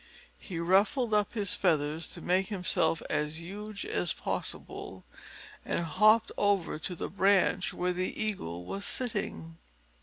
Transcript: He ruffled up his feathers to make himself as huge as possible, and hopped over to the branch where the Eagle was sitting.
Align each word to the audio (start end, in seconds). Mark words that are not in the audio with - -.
He 0.39 0.57
ruffled 0.57 1.13
up 1.13 1.33
his 1.33 1.53
feathers 1.53 2.07
to 2.07 2.21
make 2.21 2.47
himself 2.47 3.03
as 3.07 3.39
huge 3.39 3.85
as 3.85 4.13
possible, 4.13 5.05
and 5.63 5.81
hopped 5.85 6.31
over 6.39 6.79
to 6.79 6.95
the 6.95 7.07
branch 7.07 7.71
where 7.71 7.93
the 7.93 8.19
Eagle 8.19 8.65
was 8.65 8.83
sitting. 8.83 9.59